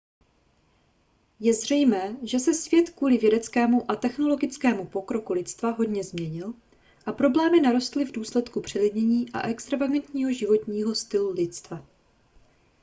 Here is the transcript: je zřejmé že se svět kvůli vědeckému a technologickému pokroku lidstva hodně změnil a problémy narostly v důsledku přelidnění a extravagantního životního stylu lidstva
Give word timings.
je 1.39 1.53
zřejmé 1.53 2.17
že 2.23 2.39
se 2.39 2.53
svět 2.53 2.89
kvůli 2.89 3.17
vědeckému 3.17 3.91
a 3.91 3.95
technologickému 3.95 4.85
pokroku 4.85 5.33
lidstva 5.33 5.71
hodně 5.71 6.03
změnil 6.03 6.53
a 7.05 7.11
problémy 7.11 7.59
narostly 7.59 8.05
v 8.05 8.11
důsledku 8.11 8.61
přelidnění 8.61 9.31
a 9.33 9.47
extravagantního 9.47 10.31
životního 10.31 10.95
stylu 10.95 11.29
lidstva 11.31 11.85